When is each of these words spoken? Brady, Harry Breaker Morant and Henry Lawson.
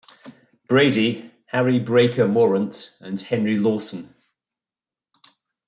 Brady, 0.67 1.31
Harry 1.45 1.77
Breaker 1.77 2.27
Morant 2.27 2.91
and 3.01 3.19
Henry 3.19 3.57
Lawson. 3.57 4.15